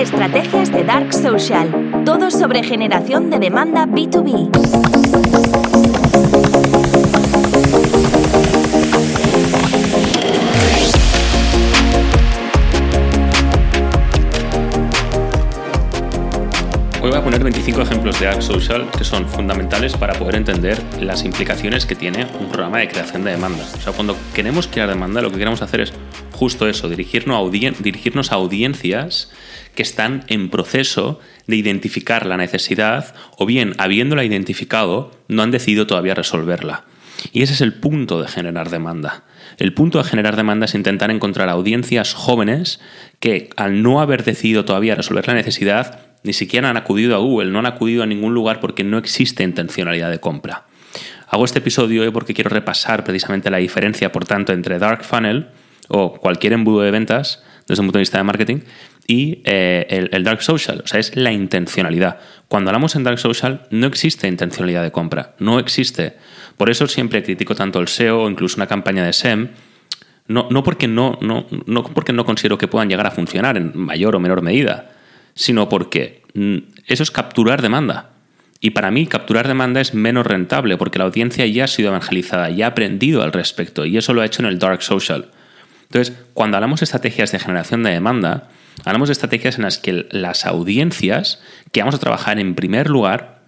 [0.00, 2.02] Estrategias de Dark Social.
[2.06, 4.48] Todo sobre generación de demanda B2B.
[17.02, 20.82] Hoy voy a poner 25 ejemplos de Dark Social que son fundamentales para poder entender
[20.98, 23.66] las implicaciones que tiene un programa de creación de demanda.
[23.74, 25.92] O sea, cuando queremos crear demanda, lo que queremos hacer es
[26.32, 29.28] justo eso, dirigirnos dirigirnos a audiencias
[29.74, 35.86] que están en proceso de identificar la necesidad o bien, habiéndola identificado, no han decidido
[35.86, 36.84] todavía resolverla.
[37.32, 39.24] Y ese es el punto de generar demanda.
[39.58, 42.80] El punto de generar demanda es intentar encontrar audiencias jóvenes
[43.18, 47.50] que, al no haber decidido todavía resolver la necesidad, ni siquiera han acudido a Google,
[47.50, 50.66] no han acudido a ningún lugar porque no existe intencionalidad de compra.
[51.28, 55.48] Hago este episodio hoy porque quiero repasar precisamente la diferencia, por tanto, entre Dark Funnel
[55.88, 58.58] o cualquier embudo de ventas desde un punto de vista de marketing
[59.10, 60.82] y eh, el, Dark Social.
[60.84, 62.18] O sea, es la intencionalidad.
[62.48, 65.34] Cuando hablamos en Dark Social, no existe intencionalidad de compra.
[65.38, 66.14] No existe.
[66.56, 69.48] Por eso siempre critico tanto el SEO o incluso una campaña de SEM.
[70.28, 73.72] No, no, porque no, no, no porque no considero que puedan llegar a funcionar en
[73.74, 74.92] mayor o menor medida
[75.34, 76.56] sino porque mm,
[76.86, 78.10] eso es capturar demanda.
[78.60, 82.50] Y para mí capturar demanda es menos rentable porque la audiencia ya ha sido evangelizada,
[82.50, 85.30] ya ha aprendido al respecto y eso lo ha hecho en el dark social.
[85.84, 88.50] Entonces, cuando hablamos de estrategias de generación de demanda,
[88.84, 91.42] hablamos de estrategias en las que las audiencias
[91.72, 93.42] que vamos a trabajar en primer lugar,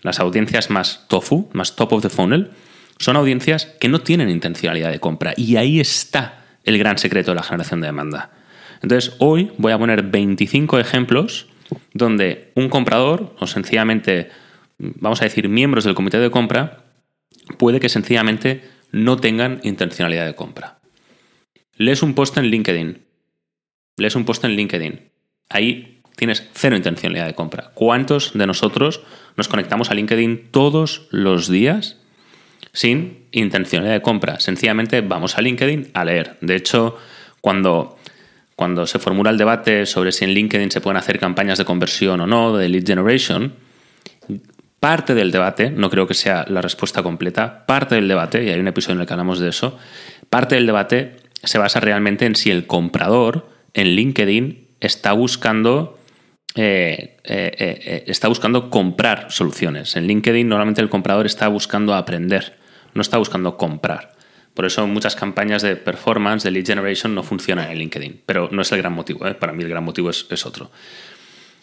[0.00, 2.50] las audiencias más tofu, más top of the funnel,
[2.98, 5.34] son audiencias que no tienen intencionalidad de compra.
[5.36, 8.30] Y ahí está el gran secreto de la generación de demanda.
[8.82, 11.48] Entonces, hoy voy a poner 25 ejemplos
[11.94, 14.30] donde un comprador, o sencillamente,
[14.78, 16.84] vamos a decir, miembros del comité de compra,
[17.58, 20.78] puede que sencillamente no tengan intencionalidad de compra.
[21.76, 23.02] Lees un post en LinkedIn.
[23.96, 25.10] Lees un post en LinkedIn.
[25.48, 27.70] Ahí tienes cero intencionalidad de compra.
[27.74, 29.02] ¿Cuántos de nosotros
[29.36, 31.98] nos conectamos a LinkedIn todos los días
[32.72, 34.40] sin intencionalidad de compra?
[34.40, 36.38] Sencillamente vamos a LinkedIn a leer.
[36.40, 36.96] De hecho,
[37.40, 37.98] cuando
[38.56, 42.20] cuando se formula el debate sobre si en LinkedIn se pueden hacer campañas de conversión
[42.20, 43.54] o no, de lead generation,
[44.78, 48.60] parte del debate, no creo que sea la respuesta completa, parte del debate, y hay
[48.60, 49.78] un episodio en el que hablamos de eso,
[50.30, 55.98] parte del debate se basa realmente en si el comprador en LinkedIn está buscando
[56.54, 59.96] eh, eh, eh, está buscando comprar soluciones.
[59.96, 62.58] En LinkedIn normalmente el comprador está buscando aprender,
[62.94, 64.12] no está buscando comprar.
[64.52, 68.22] Por eso muchas campañas de performance, de lead generation, no funcionan en LinkedIn.
[68.26, 70.70] Pero no es el gran motivo, para mí el gran motivo es, otro.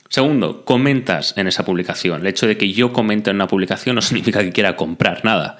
[0.10, 2.22] Segundo, comentas en esa publicación.
[2.22, 5.60] El hecho de que yo comente en una publicación no significa que quiera comprar nada.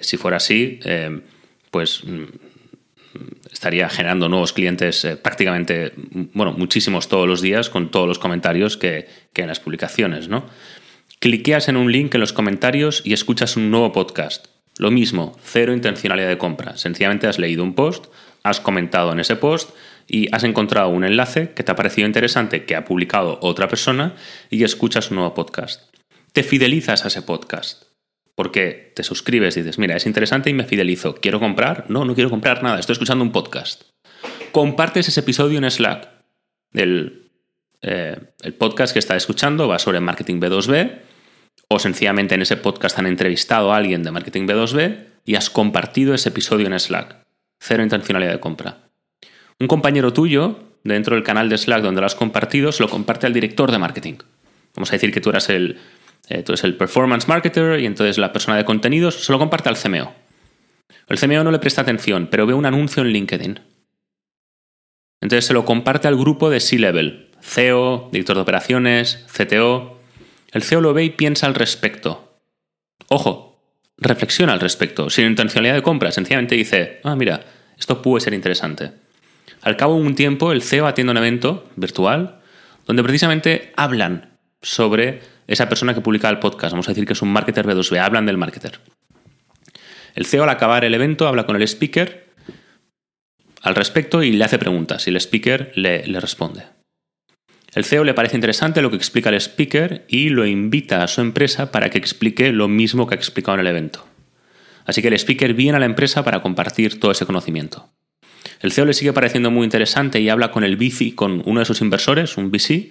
[0.00, 0.78] Si fuera así,
[1.72, 2.24] pues mm,
[3.50, 5.92] estaría generando nuevos clientes prácticamente,
[6.32, 10.46] bueno, muchísimos todos los días con todos los comentarios que, que en las publicaciones, ¿no?
[11.18, 14.46] Cliqueas en un link en los comentarios y escuchas un nuevo podcast.
[14.78, 16.78] Lo mismo, cero intencionalidad de compra.
[16.78, 18.06] Sencillamente has leído un post,
[18.42, 19.70] has comentado en ese post
[20.08, 24.14] y has encontrado un enlace que te ha parecido interesante que ha publicado otra persona
[24.48, 25.82] y escuchas un nuevo podcast.
[26.32, 27.89] Te fidelizas a ese podcast.
[28.34, 31.14] Porque te suscribes y dices, mira, es interesante y me fidelizo.
[31.16, 31.86] ¿Quiero comprar?
[31.88, 32.78] No, no quiero comprar nada.
[32.78, 33.82] Estoy escuchando un podcast.
[34.52, 36.08] Compartes ese episodio en Slack.
[36.72, 37.30] El,
[37.82, 41.00] eh, el podcast que estás escuchando va sobre marketing B2B
[41.68, 46.14] o sencillamente en ese podcast han entrevistado a alguien de marketing B2B y has compartido
[46.14, 47.16] ese episodio en Slack.
[47.60, 48.90] Cero intencionalidad de compra.
[49.58, 53.26] Un compañero tuyo, dentro del canal de Slack donde lo has compartido, se lo comparte
[53.26, 54.14] al director de marketing.
[54.74, 55.78] Vamos a decir que tú eres el,
[56.30, 60.14] eh, el performance marketer y entonces la persona de contenidos se lo comparte al CMO.
[61.08, 63.60] El CMO no le presta atención, pero ve un anuncio en LinkedIn.
[65.20, 69.98] Entonces se lo comparte al grupo de C-Level, CEO, director de operaciones, CTO,
[70.52, 72.38] el CEO lo ve y piensa al respecto.
[73.08, 73.60] Ojo,
[73.98, 77.44] reflexiona al respecto, sin intencionalidad de compra, sencillamente dice, ah, mira,
[77.78, 78.92] esto puede ser interesante.
[79.62, 82.40] Al cabo de un tiempo, el CEO atiende un evento virtual
[82.86, 86.70] donde precisamente hablan sobre esa persona que publica el podcast.
[86.70, 88.78] Vamos a decir que es un marketer B2B, hablan del marketer.
[90.14, 92.30] El CEO al acabar el evento habla con el speaker
[93.60, 96.62] al respecto y le hace preguntas y el speaker le, responde.
[97.74, 101.20] El CEO le parece interesante lo que explica el speaker y lo invita a su
[101.20, 104.06] empresa para que explique lo mismo que ha explicado en el evento.
[104.86, 107.90] Así que el speaker viene a la empresa para compartir todo ese conocimiento.
[108.60, 111.66] El CEO le sigue pareciendo muy interesante y habla con el VC, con uno de
[111.66, 112.90] sus inversores, un VC,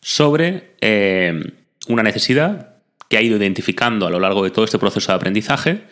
[0.00, 1.42] sobre eh,
[1.88, 2.76] una necesidad
[3.08, 5.84] que ha ido identificando a lo largo de todo este proceso de aprendizaje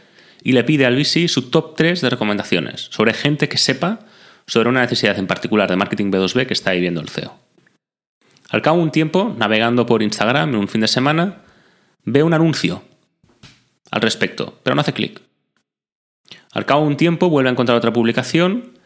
[0.43, 4.01] y le pide al VC su top 3 de recomendaciones sobre gente que sepa
[4.47, 7.39] sobre una necesidad en particular de marketing B2B que está viviendo el CEO.
[8.51, 11.43] Al cabo de un tiempo, navegando por Instagram en un fin de semana,
[12.05, 12.83] ve un anuncio
[13.91, 15.23] al respecto, pero no hace clic.
[16.53, 18.79] Al cabo de un tiempo vuelve a encontrar otra publicación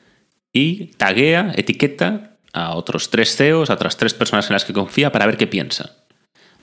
[0.52, 5.12] y taguea, etiqueta a otros tres CEOs, a otras tres personas en las que confía
[5.12, 5.90] para ver qué piensan.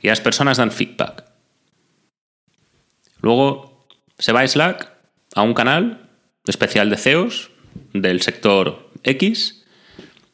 [0.01, 1.25] Y las personas dan feedback.
[3.21, 3.87] Luego
[4.19, 4.91] se va a Slack,
[5.33, 6.09] a un canal
[6.47, 7.51] especial de CEOs
[7.93, 9.65] del sector X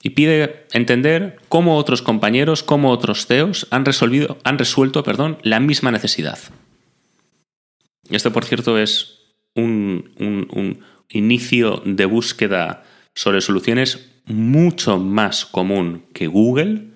[0.04, 5.60] y pide entender cómo otros compañeros, cómo otros CEOs han, resolvido, han resuelto perdón, la
[5.60, 6.40] misma necesidad.
[8.10, 9.19] Esto, por cierto, es
[9.56, 16.91] un, un inicio de búsqueda sobre soluciones mucho más común que Google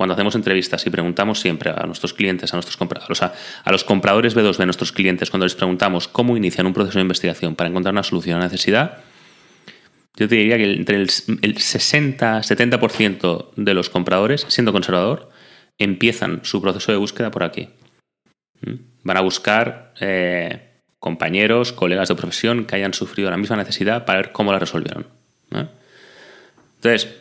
[0.00, 3.84] cuando hacemos entrevistas y preguntamos siempre a nuestros clientes, a nuestros compradores, a, a los
[3.84, 7.68] compradores B2B de nuestros clientes, cuando les preguntamos cómo inician un proceso de investigación para
[7.68, 9.00] encontrar una solución a una necesidad,
[10.16, 15.28] yo te diría que entre el, 60-70% de los compradores, siendo conservador,
[15.76, 17.68] empiezan su proceso de búsqueda por aquí.
[18.62, 18.76] ¿Mm?
[19.02, 24.20] Van a buscar eh, compañeros, colegas de profesión que hayan sufrido la misma necesidad para
[24.20, 25.06] ver cómo la resolvieron.
[26.76, 27.14] Entonces,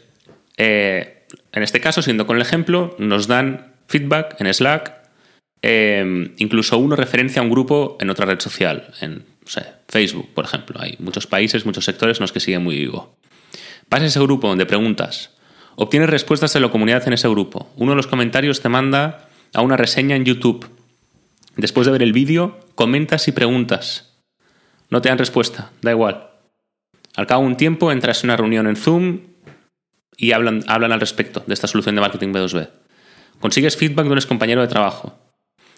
[0.55, 1.18] eh,
[1.51, 4.93] en este caso, siendo con el ejemplo, nos dan feedback en Slack,
[5.61, 9.25] eh, incluso uno referencia a un grupo en otra red social, en
[9.87, 10.79] Facebook, por ejemplo.
[10.79, 13.15] Hay muchos países, muchos sectores en los que sigue muy vivo.
[13.89, 15.31] Vas a ese grupo donde preguntas,
[15.75, 17.71] obtienes respuestas de la comunidad en ese grupo.
[17.75, 20.69] Uno de los comentarios te manda a una reseña en YouTube.
[21.57, 24.13] Después de ver el vídeo, comentas y preguntas.
[24.89, 26.29] No te dan respuesta, da igual.
[27.15, 29.19] Al cabo de un tiempo entras en una reunión en Zoom
[30.19, 32.69] y hablan, hablan al respecto de esta solución de marketing B2B.
[33.39, 35.17] Consigues feedback de un compañero de trabajo.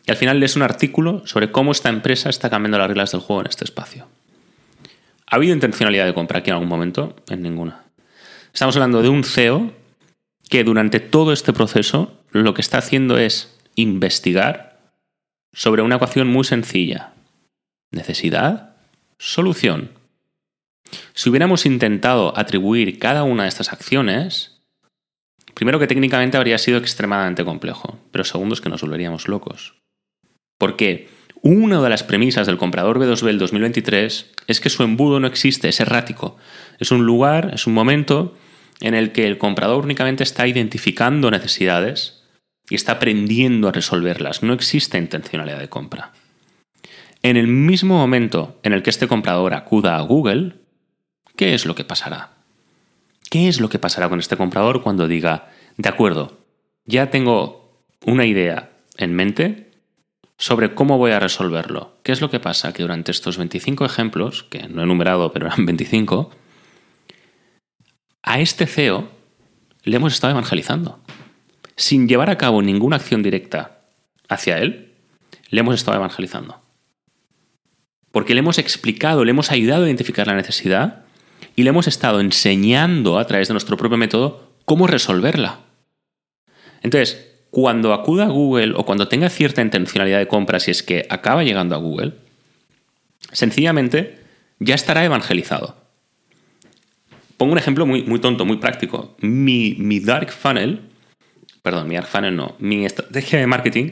[0.07, 3.21] Y al final lees un artículo sobre cómo esta empresa está cambiando las reglas del
[3.21, 4.07] juego en este espacio.
[5.27, 7.15] ¿Ha habido intencionalidad de compra aquí en algún momento?
[7.29, 7.83] En ninguna.
[8.51, 9.71] Estamos hablando de un CEO
[10.49, 14.79] que durante todo este proceso lo que está haciendo es investigar
[15.53, 17.13] sobre una ecuación muy sencilla.
[17.91, 18.75] Necesidad,
[19.19, 19.91] solución.
[21.13, 24.61] Si hubiéramos intentado atribuir cada una de estas acciones,
[25.53, 29.75] primero que técnicamente habría sido extremadamente complejo, pero segundo es que nos volveríamos locos.
[30.57, 31.09] Porque
[31.41, 35.69] una de las premisas del comprador B2B del 2023 es que su embudo no existe,
[35.69, 36.37] es errático.
[36.79, 38.35] Es un lugar, es un momento
[38.79, 42.23] en el que el comprador únicamente está identificando necesidades
[42.69, 44.43] y está aprendiendo a resolverlas.
[44.43, 46.13] No existe intencionalidad de compra.
[47.23, 50.60] En el mismo momento en el que este comprador acuda a Google,
[51.41, 52.33] ¿Qué es lo que pasará?
[53.31, 56.37] ¿Qué es lo que pasará con este comprador cuando diga, de acuerdo,
[56.85, 59.71] ya tengo una idea en mente
[60.37, 61.95] sobre cómo voy a resolverlo?
[62.03, 62.73] ¿Qué es lo que pasa?
[62.73, 66.29] Que durante estos 25 ejemplos, que no he numerado, pero eran 25,
[68.21, 69.09] a este CEO
[69.81, 70.99] le hemos estado evangelizando.
[71.75, 73.79] Sin llevar a cabo ninguna acción directa
[74.29, 74.93] hacia él,
[75.49, 76.61] le hemos estado evangelizando.
[78.11, 81.00] Porque le hemos explicado, le hemos ayudado a identificar la necesidad
[81.55, 85.59] y le hemos estado enseñando a través de nuestro propio método cómo resolverla.
[86.81, 91.05] Entonces, cuando acuda a Google o cuando tenga cierta intencionalidad de compra, si es que
[91.09, 92.13] acaba llegando a Google,
[93.31, 94.19] sencillamente
[94.59, 95.75] ya estará evangelizado.
[97.37, 99.15] Pongo un ejemplo muy, muy tonto, muy práctico.
[99.19, 100.81] Mi, mi Dark Funnel,
[101.61, 103.91] perdón, mi Dark Funnel no, mi estrategia de marketing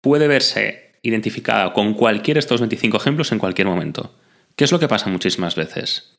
[0.00, 4.14] puede verse identificada con cualquiera de estos 25 ejemplos en cualquier momento.
[4.56, 6.13] ¿Qué es lo que pasa muchísimas veces?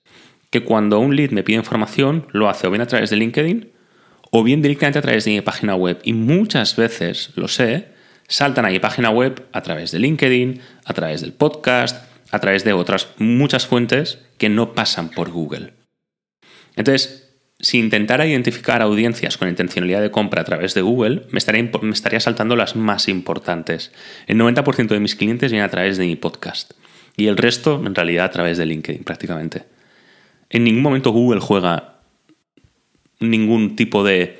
[0.55, 3.73] Que cuando un lead me pide información, lo hace o bien a través de LinkedIn
[4.31, 5.99] o bien directamente a través de mi página web.
[6.05, 7.89] Y muchas veces, lo sé,
[8.29, 12.63] saltan a mi página web a través de LinkedIn, a través del podcast, a través
[12.63, 15.73] de otras muchas fuentes que no pasan por Google.
[16.77, 21.69] Entonces, si intentara identificar audiencias con intencionalidad de compra a través de Google, me estaría,
[21.81, 23.91] me estaría saltando las más importantes.
[24.27, 26.71] El 90% de mis clientes vienen a través de mi podcast
[27.17, 29.74] y el resto, en realidad, a través de LinkedIn prácticamente.
[30.55, 31.95] En ningún momento Google juega
[33.19, 34.39] ningún tipo de...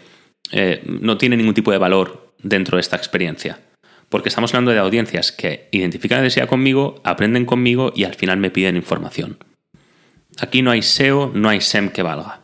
[0.53, 3.59] Eh, no tiene ningún tipo de valor dentro de esta experiencia.
[4.07, 8.37] Porque estamos hablando de audiencias que identifican la necesidad conmigo, aprenden conmigo y al final
[8.37, 9.39] me piden información.
[10.39, 12.39] Aquí no hay SEO, no hay SEM que valga.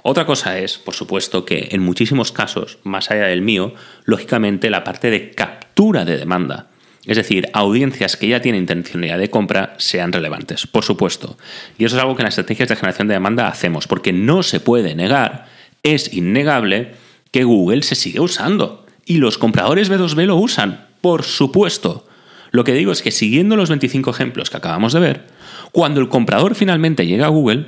[0.00, 3.74] Otra cosa es, por supuesto, que en muchísimos casos, más allá del mío,
[4.04, 6.69] lógicamente la parte de captura de demanda
[7.06, 11.38] es decir, audiencias que ya tienen intencionalidad de compra sean relevantes, por supuesto.
[11.78, 14.42] Y eso es algo que en las estrategias de generación de demanda hacemos, porque no
[14.42, 15.46] se puede negar,
[15.82, 16.92] es innegable
[17.30, 18.84] que Google se sigue usando.
[19.06, 22.06] Y los compradores B2B lo usan, por supuesto.
[22.50, 25.26] Lo que digo es que siguiendo los 25 ejemplos que acabamos de ver,
[25.72, 27.66] cuando el comprador finalmente llega a Google,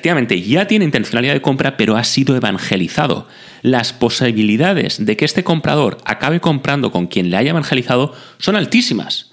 [0.00, 3.26] efectivamente ya tiene intencionalidad de compra, pero ha sido evangelizado.
[3.62, 9.32] Las posibilidades de que este comprador acabe comprando con quien le haya evangelizado son altísimas.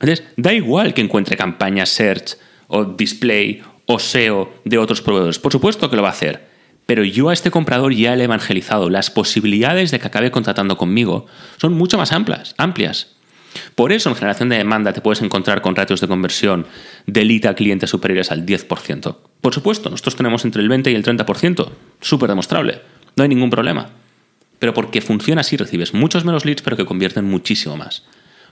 [0.00, 5.38] Entonces, da igual que encuentre campañas search o display o SEO de otros proveedores.
[5.38, 6.48] Por supuesto que lo va a hacer.
[6.86, 8.90] Pero yo a este comprador ya le he evangelizado.
[8.90, 11.26] Las posibilidades de que acabe contratando conmigo
[11.56, 12.54] son mucho más amplias.
[12.58, 13.14] amplias.
[13.74, 16.66] Por eso en generación de demanda te puedes encontrar con ratios de conversión
[17.06, 19.16] de lead a clientes superiores al 10%.
[19.44, 21.68] Por supuesto, nosotros tenemos entre el 20 y el 30%,
[22.00, 22.80] súper demostrable,
[23.14, 23.90] no hay ningún problema.
[24.58, 28.04] Pero porque funciona así recibes muchos menos leads pero que convierten muchísimo más,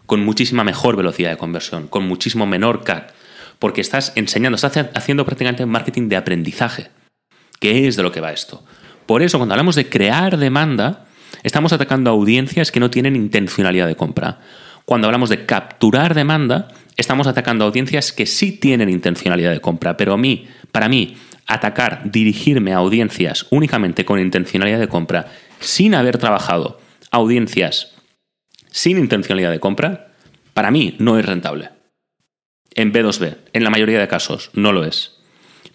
[0.04, 3.14] con muchísima mejor velocidad de conversión, con muchísimo menor CAC,
[3.58, 6.90] porque estás enseñando, estás haciendo prácticamente marketing de aprendizaje,
[7.58, 8.62] que es de lo que va esto.
[9.06, 11.06] Por eso cuando hablamos de crear demanda,
[11.42, 14.40] estamos atacando a audiencias que no tienen intencionalidad de compra
[14.84, 19.96] cuando hablamos de capturar demanda, estamos atacando a audiencias que sí tienen intencionalidad de compra,
[19.96, 25.26] pero a mí, para mí, atacar, dirigirme a audiencias únicamente con intencionalidad de compra,
[25.60, 27.92] sin haber trabajado audiencias
[28.72, 30.12] sin intencionalidad de compra,
[30.54, 31.70] para mí no es rentable.
[32.74, 35.18] En B2B, en la mayoría de casos, no lo es.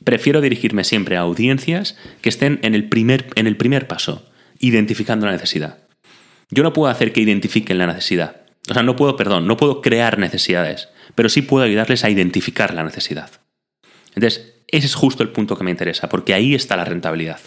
[0.04, 4.28] Prefiero dirigirme siempre a audiencias que estén en el primer, en el primer paso,
[4.60, 5.78] identificando la necesidad.
[6.50, 8.42] Yo no puedo hacer que identifiquen la necesidad.
[8.70, 12.74] O sea, no puedo, perdón, no puedo crear necesidades, pero sí puedo ayudarles a identificar
[12.74, 13.30] la necesidad.
[14.16, 17.40] Entonces, ese es justo el punto que me interesa, porque ahí está la rentabilidad,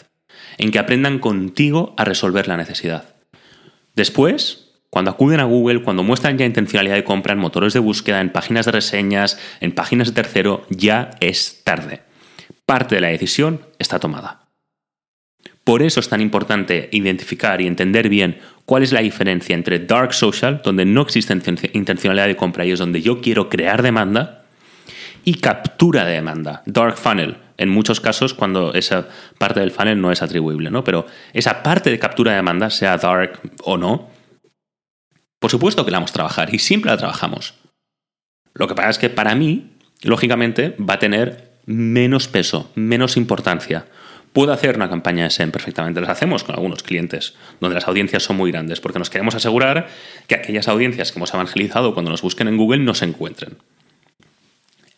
[0.58, 3.16] en que aprendan contigo a resolver la necesidad.
[3.94, 8.20] Después, cuando acuden a Google, cuando muestran ya intencionalidad de compra en motores de búsqueda,
[8.20, 12.02] en páginas de reseñas, en páginas de tercero, ya es tarde.
[12.66, 14.48] Parte de la decisión está tomada.
[15.62, 20.14] Por eso es tan importante identificar y entender bien cuál es la diferencia entre dark
[20.14, 21.36] social, donde no existe
[21.72, 24.39] intencionalidad de compra y es donde yo quiero crear demanda,
[25.24, 29.08] y captura de demanda, dark funnel, en muchos casos cuando esa
[29.38, 30.82] parte del funnel no es atribuible, ¿no?
[30.82, 34.08] Pero esa parte de captura de demanda, sea dark o no,
[35.38, 37.54] por supuesto que la vamos a trabajar y siempre la trabajamos.
[38.54, 39.72] Lo que pasa es que para mí,
[40.02, 43.86] lógicamente, va a tener menos peso, menos importancia.
[44.32, 48.22] Puedo hacer una campaña de SEM perfectamente, las hacemos con algunos clientes, donde las audiencias
[48.22, 49.88] son muy grandes, porque nos queremos asegurar
[50.28, 53.56] que aquellas audiencias que hemos evangelizado cuando nos busquen en Google no se encuentren.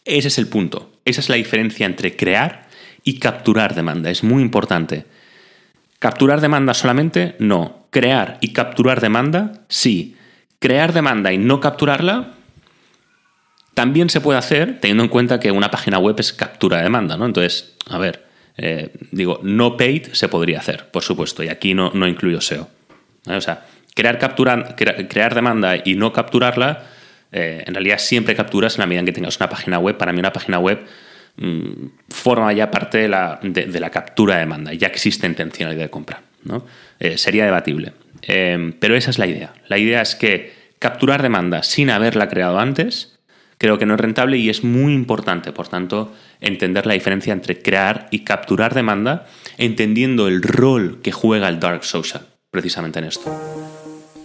[0.04, 2.68] Ese es el punto, esa es la diferencia entre crear
[3.04, 5.04] y capturar demanda, es muy importante.
[5.98, 7.36] ¿Capturar demanda solamente?
[7.38, 7.86] No.
[7.90, 9.52] ¿Crear y capturar demanda?
[9.68, 10.16] Sí.
[10.58, 12.34] ¿Crear demanda y no capturarla?
[13.74, 17.16] También se puede hacer teniendo en cuenta que una página web es captura de demanda,
[17.16, 17.24] ¿no?
[17.24, 21.92] Entonces, a ver, eh, digo, no paid se podría hacer, por supuesto, y aquí no,
[21.94, 22.68] no incluyo SEO.
[23.26, 26.84] O sea, crear, captura, crear demanda y no capturarla,
[27.32, 29.96] eh, en realidad siempre capturas en la medida en que tengas una página web.
[29.96, 30.80] Para mí una página web
[31.36, 35.90] mm, forma ya parte de la, de, la, captura de demanda, ya existe intencionalidad de
[35.90, 36.22] compra.
[36.44, 36.64] ¿no?
[37.00, 37.92] Eh, sería debatible.
[38.26, 39.52] pero esa es la idea.
[39.68, 43.12] La idea es que capturar demanda sin haberla creado antes
[43.62, 47.62] creo que no es rentable y es muy importante, por tanto, entender la diferencia entre
[47.62, 53.71] crear y capturar demanda, entendiendo el rol que juega el dark social, precisamente en esto.